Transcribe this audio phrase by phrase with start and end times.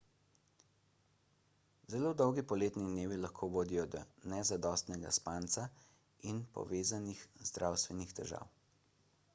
[1.95, 4.01] zelo dolgi poletni dnevi lahko vodijo do
[4.33, 5.67] nezadostnega spanca
[6.33, 8.53] in povezanih zdravstvenih težav